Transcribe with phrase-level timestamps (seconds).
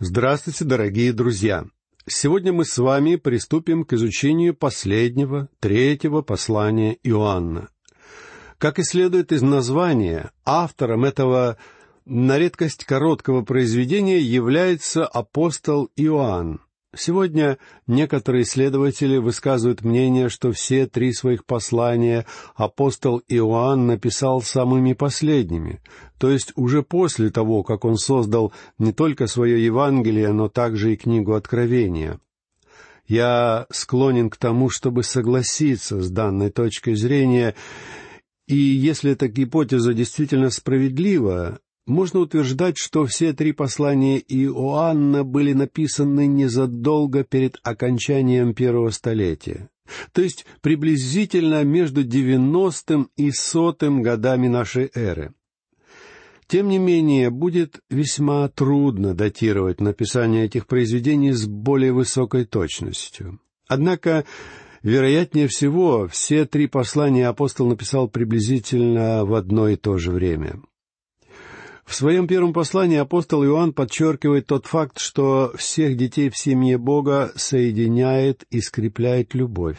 [0.00, 1.66] Здравствуйте, дорогие друзья!
[2.04, 7.68] Сегодня мы с вами приступим к изучению последнего, третьего послания Иоанна.
[8.58, 11.58] Как и следует из названия, автором этого
[12.06, 16.60] на редкость короткого произведения является апостол Иоанн.
[16.96, 25.80] Сегодня некоторые исследователи высказывают мнение, что все три своих послания апостол Иоанн написал самыми последними,
[26.18, 30.96] то есть уже после того, как он создал не только свое Евангелие, но также и
[30.96, 32.20] книгу Откровения.
[33.06, 37.54] Я склонен к тому, чтобы согласиться с данной точкой зрения,
[38.46, 46.26] и если эта гипотеза действительно справедлива, можно утверждать, что все три послания Иоанна были написаны
[46.26, 49.68] незадолго перед окончанием первого столетия,
[50.12, 55.34] то есть приблизительно между девяностым и сотым годами нашей эры.
[56.46, 63.40] Тем не менее, будет весьма трудно датировать написание этих произведений с более высокой точностью.
[63.66, 64.26] Однако,
[64.82, 70.60] вероятнее всего, все три послания апостол написал приблизительно в одно и то же время—
[71.84, 77.32] в своем первом послании апостол Иоанн подчеркивает тот факт, что всех детей в семье Бога
[77.36, 79.78] соединяет и скрепляет любовь.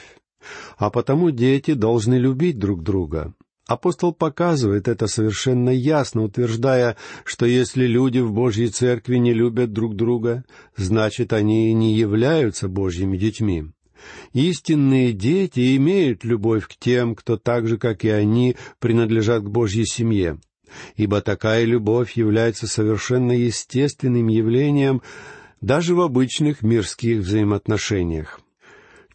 [0.77, 3.33] А потому дети должны любить друг друга.
[3.67, 9.95] Апостол показывает это совершенно ясно, утверждая, что если люди в Божьей Церкви не любят друг
[9.95, 10.45] друга,
[10.77, 13.65] значит, они не являются Божьими детьми.
[14.33, 19.85] Истинные дети имеют любовь к тем, кто так же, как и они, принадлежат к Божьей
[19.85, 20.37] семье
[20.95, 25.01] ибо такая любовь является совершенно естественным явлением
[25.61, 28.39] даже в обычных мирских взаимоотношениях.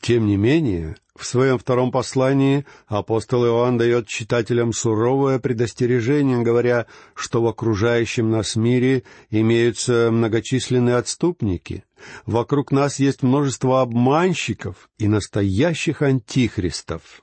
[0.01, 7.43] Тем не менее, в своем втором послании апостол Иоанн дает читателям суровое предостережение, говоря, что
[7.43, 11.85] в окружающем нас мире имеются многочисленные отступники.
[12.25, 17.23] Вокруг нас есть множество обманщиков и настоящих антихристов.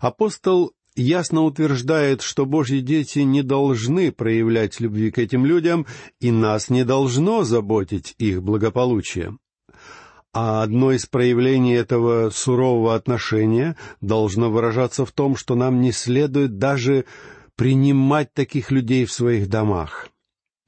[0.00, 5.86] Апостол ясно утверждает, что Божьи дети не должны проявлять любви к этим людям,
[6.20, 9.36] и нас не должно заботить их благополучие.
[10.32, 16.58] А одно из проявлений этого сурового отношения должно выражаться в том, что нам не следует
[16.58, 17.06] даже
[17.56, 20.08] принимать таких людей в своих домах.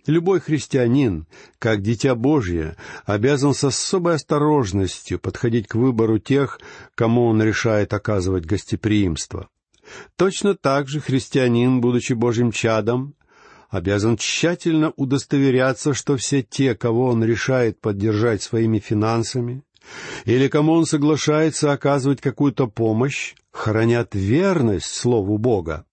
[0.07, 1.27] Любой христианин,
[1.59, 6.59] как дитя Божье, обязан с особой осторожностью подходить к выбору тех,
[6.95, 9.49] кому он решает оказывать гостеприимство.
[10.17, 13.15] Точно так же христианин, будучи Божьим чадом,
[13.69, 19.63] обязан тщательно удостоверяться, что все те, кого он решает поддержать своими финансами,
[20.25, 25.85] или кому он соглашается оказывать какую-то помощь, хранят верность Слову Бога.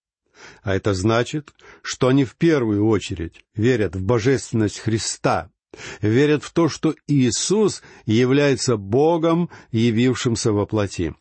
[0.61, 5.49] А это значит, что они в первую очередь верят в божественность Христа,
[6.01, 11.15] верят в то, что Иисус является Богом, явившимся во плоти.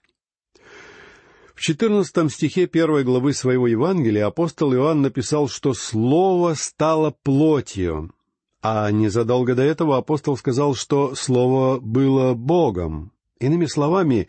[1.57, 8.13] В четырнадцатом стихе первой главы своего Евангелия апостол Иоанн написал, что Слово стало плотью,
[8.61, 13.11] а незадолго до этого апостол сказал, что Слово было Богом.
[13.41, 14.29] Иными словами,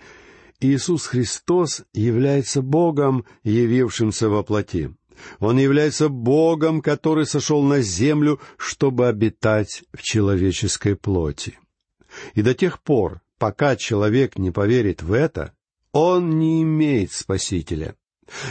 [0.62, 4.96] Иисус Христос является Богом, явившимся во плоти.
[5.40, 11.60] Он является Богом, который сошел на землю, чтобы обитать в человеческой плоти.
[12.36, 15.52] И до тех пор, пока человек не поверит в это,
[15.92, 17.96] он не имеет Спасителя.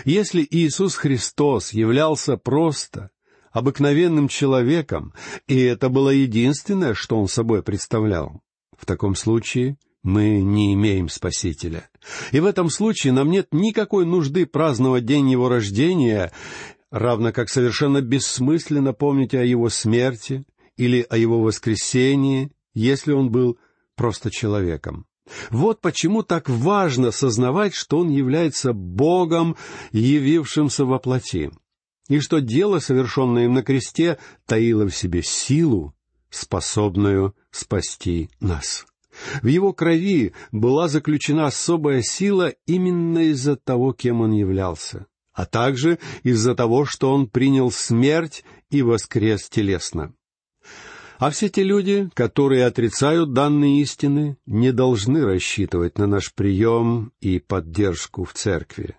[0.04, 3.10] Если Иисус Христос являлся просто,
[3.56, 5.14] обыкновенным человеком,
[5.46, 8.42] и это было единственное, что Он собой представлял,
[8.76, 11.88] в таком случае мы не имеем Спасителя.
[12.32, 16.32] И в этом случае нам нет никакой нужды праздновать день Его рождения,
[16.90, 20.44] равно как совершенно бессмысленно помнить о Его смерти
[20.76, 23.58] или о Его воскресении, если Он был
[23.94, 25.06] просто человеком.
[25.50, 29.56] Вот почему так важно сознавать, что Он является Богом,
[29.92, 31.50] явившимся во плоти,
[32.08, 35.94] и что дело, совершенное им на кресте, таило в себе силу,
[36.30, 38.86] способную спасти нас.
[39.42, 45.98] В его крови была заключена особая сила именно из-за того, кем он являлся, а также
[46.22, 50.14] из-за того, что он принял смерть и воскрес телесно.
[51.18, 57.38] А все те люди, которые отрицают данные истины, не должны рассчитывать на наш прием и
[57.38, 58.96] поддержку в церкви.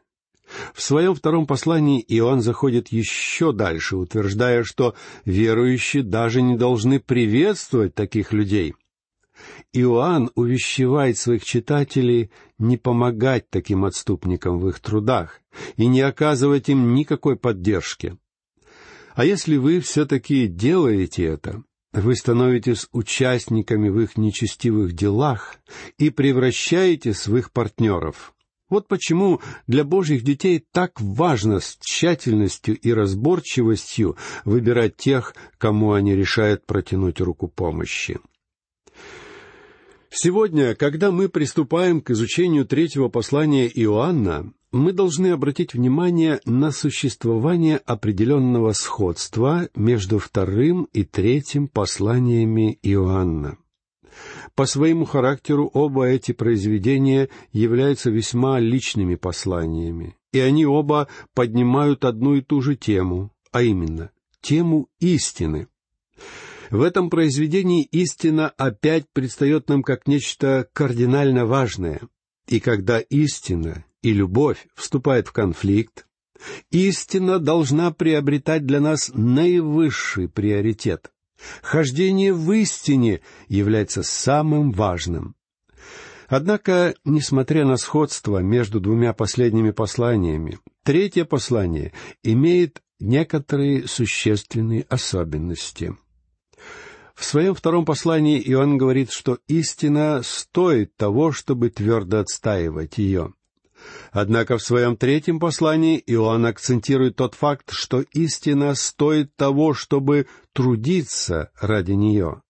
[0.73, 7.93] В своем втором послании Иоанн заходит еще дальше, утверждая, что верующие даже не должны приветствовать
[7.93, 8.73] таких людей.
[9.73, 15.41] Иоанн увещевает своих читателей не помогать таким отступникам в их трудах
[15.75, 18.17] и не оказывать им никакой поддержки.
[19.13, 21.63] А если вы все-таки делаете это,
[22.03, 25.55] вы становитесь участниками в их нечестивых делах
[25.97, 28.33] и превращаетесь в их партнеров.
[28.69, 36.15] Вот почему для Божьих детей так важно с тщательностью и разборчивостью выбирать тех, кому они
[36.15, 38.19] решают протянуть руку помощи.
[40.09, 47.77] Сегодня, когда мы приступаем к изучению третьего послания Иоанна, мы должны обратить внимание на существование
[47.77, 53.57] определенного сходства между вторым и третьим посланиями Иоанна.
[54.55, 62.35] По своему характеру оба эти произведения являются весьма личными посланиями, и они оба поднимают одну
[62.35, 64.11] и ту же тему, а именно
[64.41, 65.67] тему истины.
[66.71, 72.01] В этом произведении истина опять предстает нам как нечто кардинально важное,
[72.47, 76.07] и когда истина и любовь вступают в конфликт,
[76.71, 81.11] истина должна приобретать для нас наивысший приоритет.
[81.61, 83.19] Хождение в истине
[83.49, 85.35] является самым важным.
[86.29, 91.91] Однако, несмотря на сходство между двумя последними посланиями, третье послание
[92.23, 95.97] имеет некоторые существенные особенности.
[97.13, 103.33] В своем втором послании Иоанн говорит, что истина стоит того, чтобы твердо отстаивать ее.
[104.11, 111.51] Однако в своем третьем послании Иоанн акцентирует тот факт, что истина стоит того, чтобы трудиться
[111.59, 112.41] ради нее.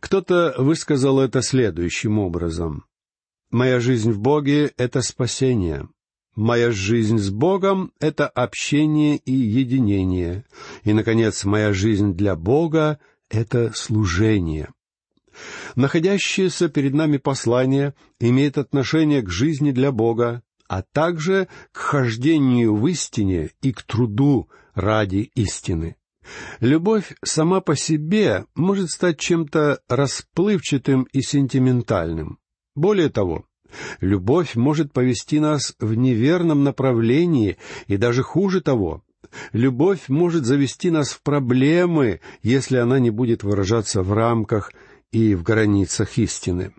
[0.00, 2.84] Кто-то высказал это следующим образом.
[3.50, 5.88] «Моя жизнь в Боге— это спасение.
[6.34, 10.44] Моя жизнь с Богом— это общение и единение.
[10.84, 12.98] И, наконец, моя жизнь для Бога—
[13.30, 14.68] это служение».
[15.74, 22.86] Находящееся перед нами послание имеет отношение к жизни для Бога, а также к хождению в
[22.88, 25.96] истине и к труду ради истины.
[26.60, 32.38] Любовь сама по себе может стать чем-то расплывчатым и сентиментальным.
[32.74, 33.46] Более того,
[34.00, 39.04] любовь может повести нас в неверном направлении, и даже хуже того,
[39.52, 44.72] любовь может завести нас в проблемы, если она не будет выражаться в рамках
[45.12, 46.72] и в границах истины.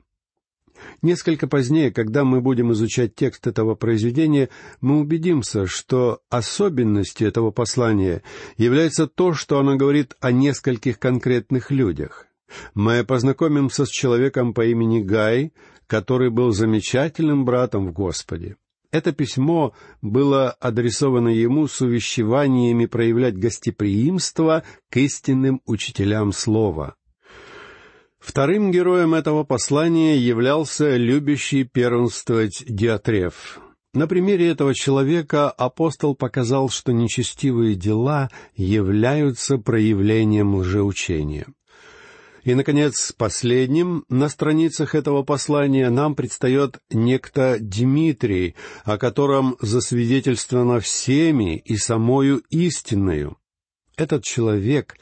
[1.01, 4.49] Несколько позднее, когда мы будем изучать текст этого произведения,
[4.81, 8.23] мы убедимся, что особенностью этого послания
[8.57, 12.25] является то, что оно говорит о нескольких конкретных людях.
[12.73, 15.53] Мы познакомимся с человеком по имени Гай,
[15.85, 18.55] который был замечательным братом в Господе.
[18.91, 26.95] Это письмо было адресовано ему с увещеваниями проявлять гостеприимство к истинным учителям слова.
[28.27, 33.57] Вторым героем этого послания являлся любящий первенствовать Диатреф.
[33.93, 41.47] На примере этого человека апостол показал, что нечестивые дела являются проявлением лжеучения.
[42.43, 51.59] И, наконец, последним на страницах этого послания нам предстает некто Дмитрий, о котором засвидетельствовано всеми
[51.59, 53.37] и самою истинною.
[53.95, 54.97] Этот человек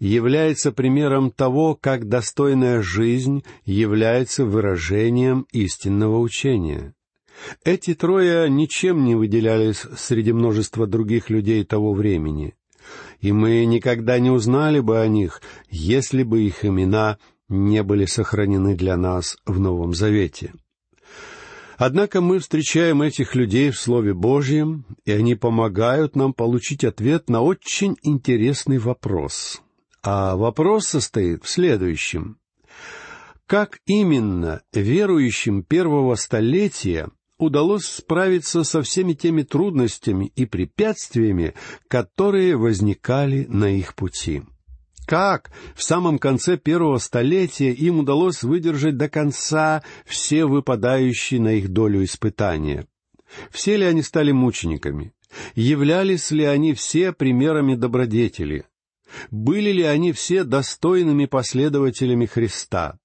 [0.00, 6.94] является примером того, как достойная жизнь является выражением истинного учения.
[7.64, 12.54] Эти трое ничем не выделялись среди множества других людей того времени,
[13.20, 17.18] и мы никогда не узнали бы о них, если бы их имена
[17.48, 20.52] не были сохранены для нас в Новом Завете.
[21.76, 27.40] Однако мы встречаем этих людей в Слове Божьем, и они помогают нам получить ответ на
[27.40, 29.62] очень интересный вопрос.
[30.02, 32.38] А вопрос состоит в следующем.
[33.46, 41.54] Как именно верующим первого столетия удалось справиться со всеми теми трудностями и препятствиями,
[41.88, 44.42] которые возникали на их пути?
[45.06, 51.68] Как в самом конце первого столетия им удалось выдержать до конца все выпадающие на их
[51.70, 52.86] долю испытания?
[53.50, 55.12] Все ли они стали мучениками?
[55.54, 58.66] Являлись ли они все примерами добродетели?
[59.30, 62.98] Были ли они все достойными последователями Христа?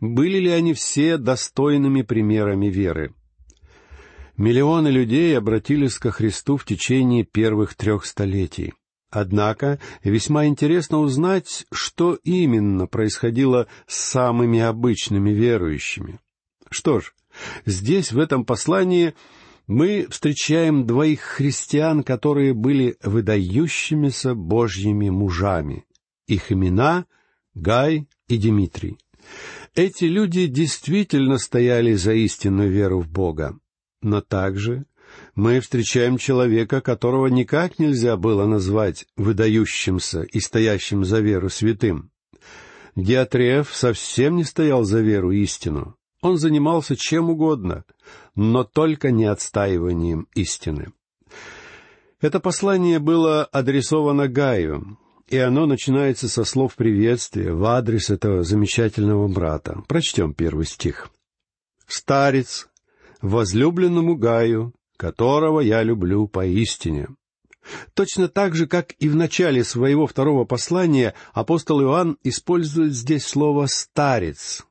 [0.00, 3.14] Были ли они все достойными примерами веры?
[4.36, 8.72] Миллионы людей обратились ко Христу в течение первых трех столетий.
[9.10, 16.20] Однако весьма интересно узнать, что именно происходило с самыми обычными верующими.
[16.70, 17.12] Что ж,
[17.66, 19.14] здесь, в этом послании,
[19.70, 25.84] мы встречаем двоих христиан, которые были выдающимися Божьими мужами.
[26.26, 27.06] Их имена—
[27.54, 28.98] Гай и Дмитрий.
[29.76, 33.60] Эти люди действительно стояли за истинную веру в Бога.
[34.02, 34.86] Но также
[35.36, 42.10] мы встречаем человека, которого никак нельзя было назвать выдающимся и стоящим за веру святым.
[42.96, 45.96] Диатреф совсем не стоял за веру истину.
[46.20, 47.84] Он занимался чем угодно,
[48.34, 50.92] но только не отстаиванием истины.
[52.20, 54.98] Это послание было адресовано Гаю,
[55.28, 59.82] и оно начинается со слов приветствия в адрес этого замечательного брата.
[59.88, 61.08] Прочтем первый стих.
[61.86, 62.68] «Старец,
[63.22, 67.08] возлюбленному Гаю, которого я люблю поистине».
[67.94, 73.66] Точно так же, как и в начале своего второго послания, апостол Иоанн использует здесь слово
[73.66, 74.64] «старец».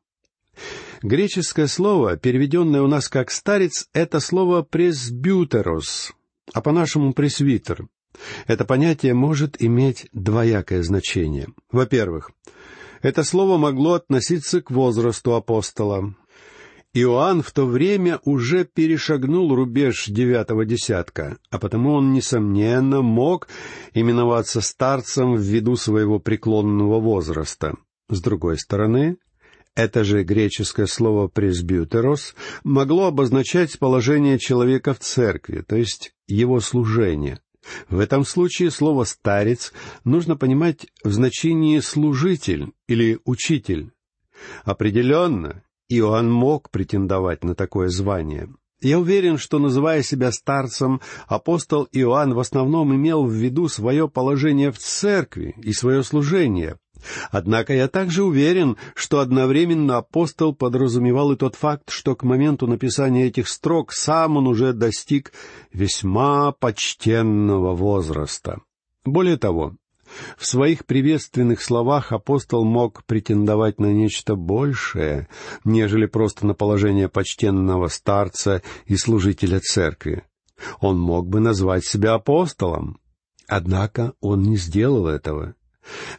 [1.02, 6.12] Греческое слово, переведенное у нас как «старец», это слово «пресбютерос»,
[6.54, 7.88] а по-нашему «пресвитер».
[8.48, 11.48] Это понятие может иметь двоякое значение.
[11.72, 12.32] Во-первых,
[13.02, 16.16] это слово могло относиться к возрасту апостола.
[16.94, 23.48] Иоанн в то время уже перешагнул рубеж девятого десятка, а потому он, несомненно, мог
[23.94, 27.76] именоваться старцем ввиду своего преклонного возраста.
[28.10, 29.18] С другой стороны,
[29.80, 37.40] это же греческое слово «пресбютерос» могло обозначать положение человека в церкви, то есть его служение.
[37.88, 39.72] В этом случае слово «старец»
[40.04, 43.92] нужно понимать в значении «служитель» или «учитель».
[44.66, 48.50] Определенно, Иоанн мог претендовать на такое звание.
[48.82, 54.72] Я уверен, что, называя себя старцем, апостол Иоанн в основном имел в виду свое положение
[54.72, 56.78] в церкви и свое служение.
[57.32, 63.28] Однако я также уверен, что одновременно апостол подразумевал и тот факт, что к моменту написания
[63.28, 65.32] этих строк сам он уже достиг
[65.72, 68.60] весьма почтенного возраста.
[69.06, 69.76] Более того,
[70.38, 75.28] в своих приветственных словах апостол мог претендовать на нечто большее,
[75.64, 80.24] нежели просто на положение почтенного старца и служителя церкви.
[80.82, 83.00] Он мог бы назвать себя апостолом.
[83.48, 85.56] Однако он не сделал этого.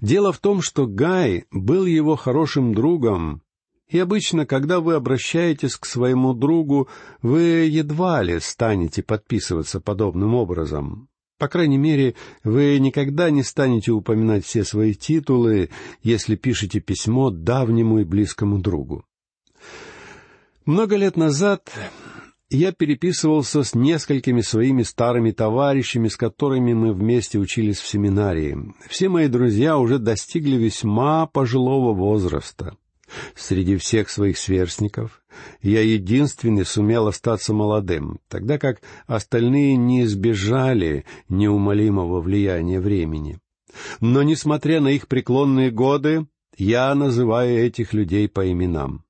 [0.01, 3.43] Дело в том, что Гай был его хорошим другом,
[3.89, 6.89] и обычно, когда вы обращаетесь к своему другу,
[7.23, 11.09] вы едва ли станете подписываться подобным образом.
[11.39, 15.71] По крайней мере, вы никогда не станете упоминать все свои титулы,
[16.03, 19.05] если пишете письмо давнему и близкому другу.
[20.67, 21.73] Много лет назад
[22.51, 28.75] я переписывался с несколькими своими старыми товарищами, с которыми мы вместе учились в семинарии.
[28.89, 32.77] Все мои друзья уже достигли весьма пожилого возраста.
[33.35, 35.23] Среди всех своих сверстников
[35.63, 43.39] я единственный сумел остаться молодым, тогда как остальные не избежали неумолимого влияния времени.
[44.01, 46.27] Но, несмотря на их преклонные годы,
[46.57, 49.05] я называю этих людей по именам.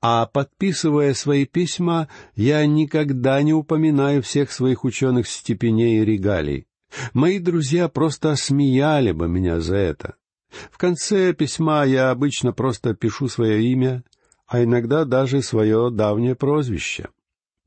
[0.00, 6.66] А подписывая свои письма, я никогда не упоминаю всех своих ученых степеней и регалий.
[7.12, 10.14] Мои друзья просто смеяли бы меня за это.
[10.70, 14.04] В конце письма я обычно просто пишу свое имя,
[14.46, 17.08] а иногда даже свое давнее прозвище.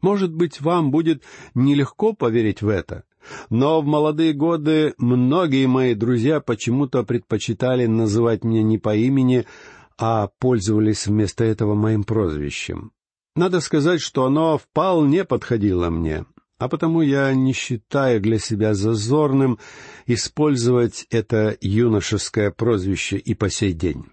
[0.02, 1.24] Может быть, вам будет
[1.56, 3.04] нелегко поверить в это,
[3.50, 9.46] но в молодые годы многие мои друзья почему-то предпочитали называть меня не по имени,
[9.98, 12.92] а пользовались вместо этого моим прозвищем.
[13.36, 16.26] Надо сказать, что оно вполне подходило мне,
[16.58, 19.60] а потому я не считаю для себя зазорным
[20.06, 24.06] использовать это юношеское прозвище и по сей день.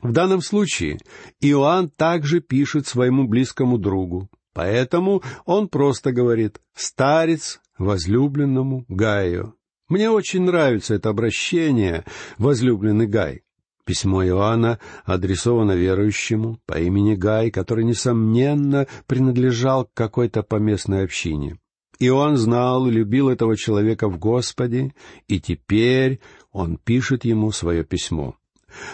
[0.00, 0.98] В данном случае
[1.40, 9.54] Иоанн также пишет своему близкому другу, поэтому он просто говорит «старец возлюбленному Гаю».
[9.88, 12.04] Мне очень нравится это обращение
[12.38, 13.42] «возлюбленный Гай».
[13.84, 21.58] Письмо Иоанна адресовано верующему по имени Гай, который, несомненно, принадлежал к какой-то поместной общине.
[21.98, 24.94] Иоанн знал и любил этого человека в Господе,
[25.28, 26.20] и теперь
[26.52, 28.36] он пишет ему свое письмо.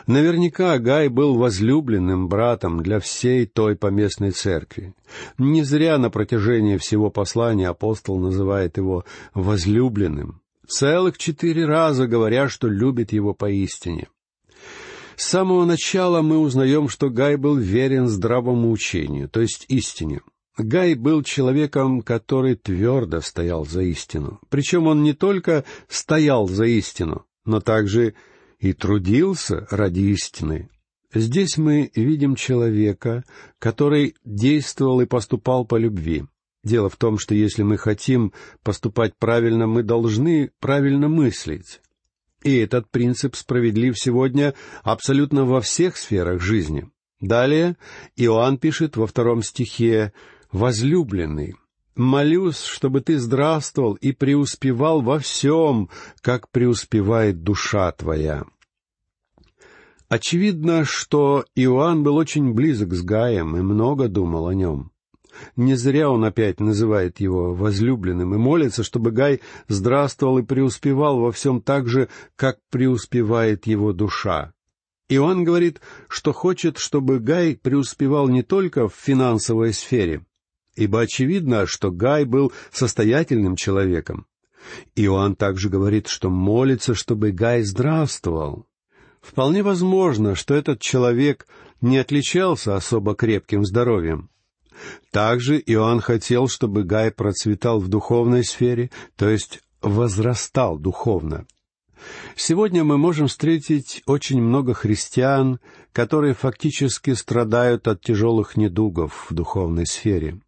[0.07, 4.95] Наверняка Гай был возлюбленным братом для всей той поместной церкви.
[5.37, 9.05] Не зря на протяжении всего послания апостол называет его
[9.35, 14.09] возлюбленным, целых четыре раза говоря, что любит его поистине.
[15.19, 20.21] С самого начала мы узнаем, что Гай был верен здравому учению, то есть истине.
[20.57, 24.39] Гай был человеком, который твердо стоял за истину.
[24.49, 28.15] Причем он не только стоял за истину, но также
[28.61, 30.71] и трудился ради истины.
[31.13, 33.25] Здесь мы видим человека,
[33.59, 36.27] который действовал и поступал по любви.
[36.63, 38.33] Дело в том, что если мы хотим
[38.63, 41.81] поступать правильно, мы должны правильно мыслить.
[42.43, 46.89] И этот принцип справедлив сегодня абсолютно во всех сферах жизни.
[47.21, 47.77] Далее
[48.17, 50.13] Иоанн пишет во втором стихе
[50.53, 51.57] «Возлюбленный,
[51.97, 55.91] молюсь, чтобы ты здравствовал и преуспевал во всем,
[56.21, 58.45] как преуспевает душа твоя».
[60.09, 64.91] Очевидно, что Иоанн был очень близок с Гаем и много думал о нем.
[65.57, 71.33] Не зря он опять называет его возлюбленным и молится, чтобы Гай здравствовал и преуспевал во
[71.33, 74.53] всем так же, как преуспевает его душа.
[75.09, 80.25] Иоанн говорит, что хочет, чтобы Гай преуспевал не только в финансовой сфере,
[80.77, 84.27] ибо очевидно, что Гай был состоятельным человеком.
[84.95, 88.67] Иоанн также говорит, что молится, чтобы Гай здравствовал.
[89.21, 91.47] Вполне возможно, что этот человек
[91.81, 94.31] не отличался особо крепким здоровьем.
[95.11, 101.47] Также Иоанн хотел, чтобы Гай процветал в духовной сфере, то есть возрастал духовно.
[102.37, 105.59] Сегодня мы можем встретить очень много христиан,
[105.93, 110.41] которые фактически страдают от тяжелых недугов в духовной сфере.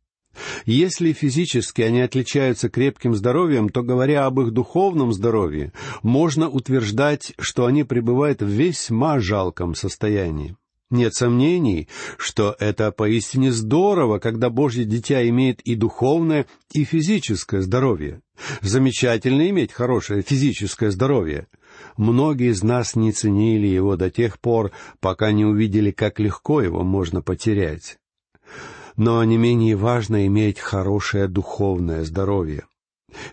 [0.64, 5.72] Если физически они отличаются крепким здоровьем, то, говоря об их духовном здоровье,
[6.02, 10.56] можно утверждать, что они пребывают в весьма жалком состоянии.
[10.90, 18.22] Нет сомнений, что это поистине здорово, когда Божье дитя имеет и духовное, и физическое здоровье.
[18.60, 21.46] Замечательно иметь хорошее физическое здоровье.
[21.96, 26.82] Многие из нас не ценили его до тех пор, пока не увидели, как легко его
[26.82, 27.98] можно потерять.
[28.96, 32.64] Но не менее важно иметь хорошее духовное здоровье.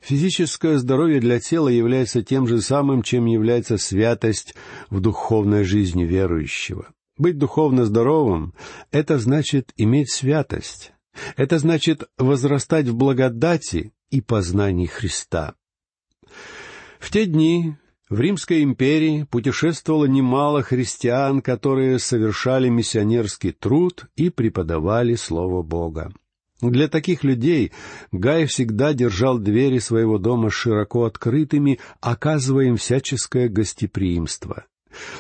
[0.02, 4.54] Физическое здоровье для тела является тем же самым, чем является святость
[4.92, 6.88] в духовной жизни верующего.
[7.17, 8.53] Быть духовно здоровым—
[8.91, 10.93] это значит иметь святость.
[11.36, 15.55] Это значит возрастать в благодати и познании Христа.
[17.00, 17.75] В те дни
[18.09, 26.13] в Римской империи путешествовало немало христиан, которые совершали миссионерский труд и преподавали Слово Бога.
[26.62, 27.71] Для таких людей
[28.12, 34.65] Гай всегда держал двери своего дома широко открытыми, оказывая им всяческое гостеприимство.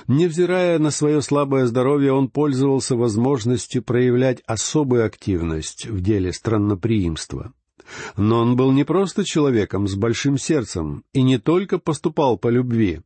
[0.07, 7.53] Невзирая на свое слабое здоровье, он пользовался возможностью проявлять особую активность в деле странноприимства.
[8.15, 13.01] Но он был не просто человеком с большим сердцем и не только поступал по любви,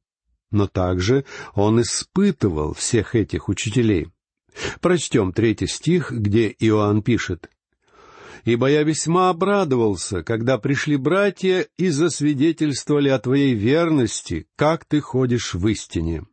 [0.51, 4.09] но также он испытывал всех этих учителей.
[4.81, 7.49] Прочтем третий стих, где Иоанн пишет.
[8.43, 15.53] «Ибо я весьма обрадовался, когда пришли братья и засвидетельствовали о твоей верности, как ты ходишь
[15.53, 16.25] в истине».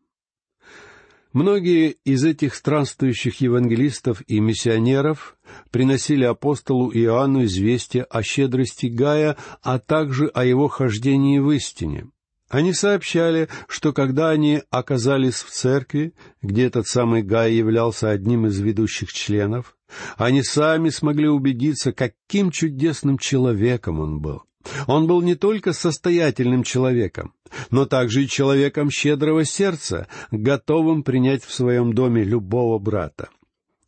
[1.39, 5.37] Многие из этих странствующих евангелистов и миссионеров
[5.71, 12.09] приносили апостолу Иоанну известие о щедрости Гая, а также о его хождении в истине.
[12.49, 18.59] Они сообщали, что когда они оказались в церкви, где этот самый Гай являлся одним из
[18.59, 19.77] ведущих членов,
[20.17, 24.43] они сами смогли убедиться, каким чудесным человеком он был.
[24.87, 27.33] Он был не только состоятельным человеком,
[27.71, 33.29] но также и человеком щедрого сердца, готовым принять в своем доме любого брата.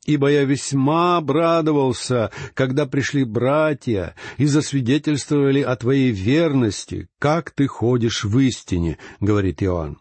[0.07, 8.25] Ибо я весьма обрадовался, когда пришли братья и засвидетельствовали о твоей верности, как ты ходишь
[8.25, 9.99] в истине,— говорит Иоанн.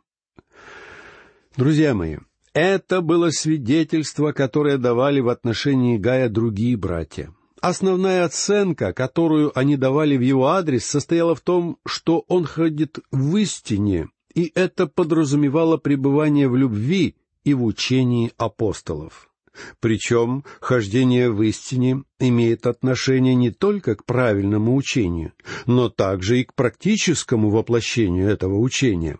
[1.58, 2.18] Друзья мои,
[2.54, 10.16] это было свидетельство, которое давали в отношении Гая другие братья— Основная оценка, которую они давали
[10.16, 16.48] в его адрес, состояла в том, что он ходит в истине, и это подразумевало пребывание
[16.48, 19.30] в любви и в учении апостолов.
[19.82, 25.34] Причем хождение в истине имеет отношение не только к правильному учению,
[25.66, 29.20] но также и к практическому воплощению этого учения.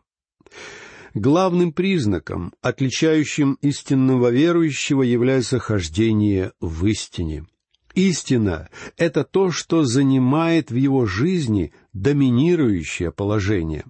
[1.14, 7.46] Главным признаком, отличающим истинного верующего, является хождение в истине—
[8.00, 13.84] Истина— это то, что занимает в его жизни доминирующее положение.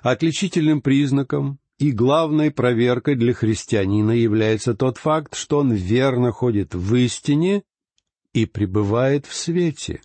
[0.00, 6.94] Отличительным признаком и главной проверкой для христианина является тот факт, что он верно ходит в
[6.94, 7.62] истине
[8.32, 10.00] и пребывает в свете.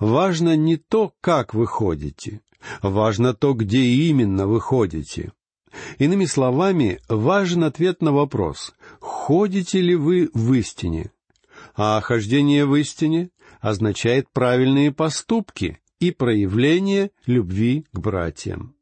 [0.00, 2.40] Важно не то, как вы ходите,
[2.82, 5.32] важно то, где именно вы ходите.
[5.98, 11.12] Иными словами, важен ответ на вопрос, ходите ли вы в истине,
[11.76, 18.74] а хождение в истине означает правильные поступки и проявление любви к братьям.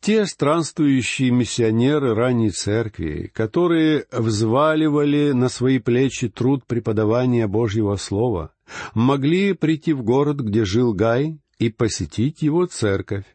[0.00, 8.52] Те странствующие миссионеры ранней церкви, которые взваливали на свои плечи труд преподавания Божьего Слова,
[8.94, 13.26] могли прийти в город, где жил Гай, и посетить его церковь.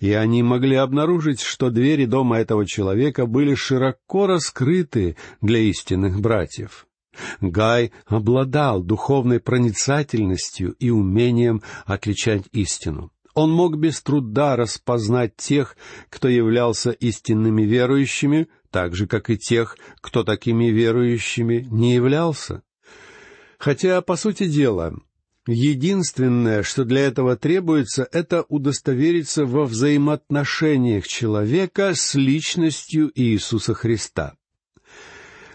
[0.00, 6.87] И они могли обнаружить, что двери дома этого человека были широко раскрыты для истинных братьев.
[7.40, 13.12] Гай обладал духовной проницательностью и умением отличать истину.
[13.34, 15.76] Он мог без труда распознать тех,
[16.10, 22.62] кто являлся истинными верующими, так же, как и тех, кто такими верующими не являлся.
[23.58, 24.94] Хотя, по сути дела,
[25.46, 34.34] единственное, что для этого требуется, это удостовериться во взаимоотношениях человека с личностью Иисуса Христа.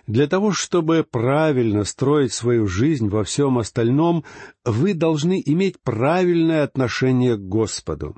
[0.07, 4.25] Для того, чтобы правильно строить свою жизнь во всем остальном,
[4.65, 8.17] вы должны иметь правильное отношение к Господу.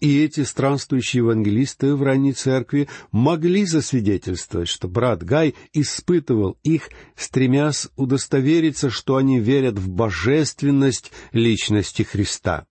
[0.00, 7.88] И эти странствующие евангелисты в ранней церкви могли засвидетельствовать, что брат Гай испытывал их, стремясь
[7.96, 12.66] удостовериться, что они верят в божественность личности Христа.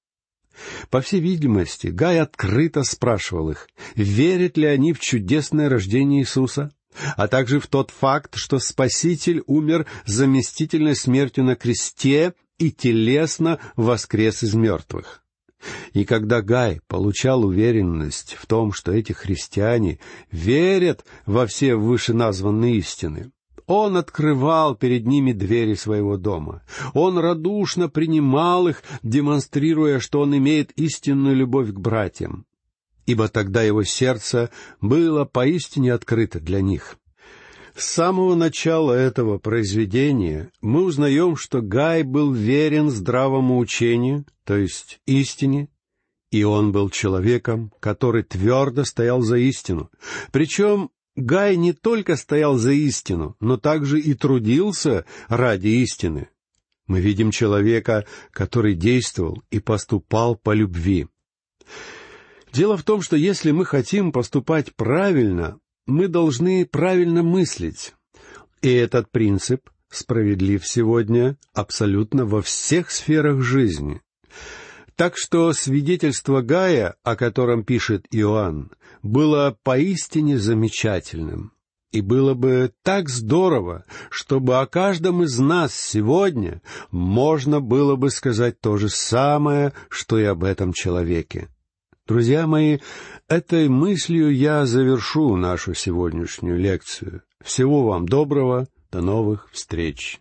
[0.90, 6.72] По всей видимости, Гай открыто спрашивал их, верят ли они в чудесное рождение Иисуса
[7.18, 14.44] а также в тот факт, что Спаситель умер заместительной смертью на кресте и телесно воскрес
[14.44, 15.24] из мертвых.
[15.94, 20.00] И когда Гай получал уверенность в том, что эти христиане
[20.32, 23.32] верят во все вышеназванные истины,
[23.66, 26.64] он открывал перед ними двери своего дома.
[26.94, 32.46] Он радушно принимал их, демонстрируя, что он имеет истинную любовь к братьям
[33.06, 34.50] ибо тогда его сердце
[34.82, 36.98] было поистине открыто для них.
[37.76, 45.00] С самого начала этого произведения мы узнаем, что Гай был верен здравому учению, то есть
[45.08, 45.70] истине,
[46.30, 49.90] и он был человеком, который твердо стоял за истину.
[50.32, 56.30] Причем Гай не только стоял за истину, но также и трудился ради истины.
[56.88, 61.08] Мы видим человека, который действовал и поступал по любви.
[62.54, 67.96] Дело в том, что если мы хотим поступать правильно, мы должны правильно мыслить.
[68.62, 74.02] И этот принцип справедлив сегодня абсолютно во всех сферах жизни.
[74.96, 81.54] Так что свидетельство Гая, о котором пишет Иоанн, было поистине замечательным.
[81.92, 86.62] И было бы так здорово, чтобы о каждом из нас сегодня
[86.92, 91.50] можно было бы сказать то же самое, что и об этом человеке.
[92.06, 92.80] Друзья мои,
[93.30, 97.22] этой мыслью я завершу нашу сегодняшнюю лекцию.
[97.42, 100.20] Всего вам доброго, до новых встреч.